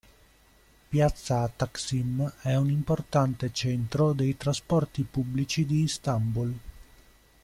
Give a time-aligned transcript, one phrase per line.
[0.89, 6.59] Piazza Taksim è un importante centro dei trasporti pubblici di Istanbul.